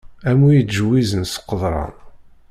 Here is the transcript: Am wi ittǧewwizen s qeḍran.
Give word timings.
Am 0.29 0.39
wi 0.43 0.51
ittǧewwizen 0.61 1.23
s 1.33 1.35
qeḍran. 1.47 1.93